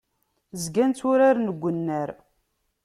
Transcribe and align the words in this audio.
Zgan 0.63 0.91
tturaren 0.93 1.49
deg 1.49 1.63
unnar. 1.69 2.09